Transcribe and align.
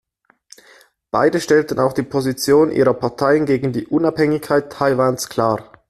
Beide 1.11 1.39
stellten 1.39 1.77
auch 1.77 1.93
die 1.93 2.01
Position 2.01 2.71
ihrer 2.71 2.95
Parteien 2.95 3.45
gegen 3.45 3.71
die 3.71 3.85
Unabhängigkeit 3.85 4.71
Taiwans 4.73 5.29
klar. 5.29 5.71